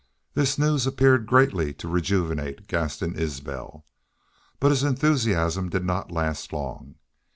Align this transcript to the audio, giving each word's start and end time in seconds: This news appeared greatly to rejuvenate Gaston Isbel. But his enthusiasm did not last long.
This 0.33 0.57
news 0.57 0.87
appeared 0.87 1.27
greatly 1.27 1.75
to 1.75 1.87
rejuvenate 1.87 2.67
Gaston 2.67 3.13
Isbel. 3.15 3.85
But 4.59 4.71
his 4.71 4.81
enthusiasm 4.81 5.69
did 5.69 5.85
not 5.85 6.11
last 6.11 6.51
long. 6.51 6.95